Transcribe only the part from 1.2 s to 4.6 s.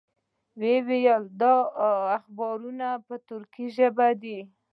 دا اخبارونه په تُرکي ژبه دي.